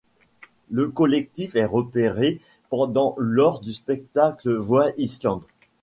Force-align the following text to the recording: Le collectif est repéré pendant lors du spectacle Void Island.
Le 0.71 0.89
collectif 0.89 1.55
est 1.55 1.63
repéré 1.63 2.41
pendant 2.71 3.13
lors 3.19 3.59
du 3.59 3.71
spectacle 3.71 4.51
Void 4.57 4.93
Island. 4.97 5.43